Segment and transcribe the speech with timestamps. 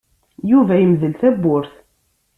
[0.51, 1.73] Yuba yemdel tawwurt.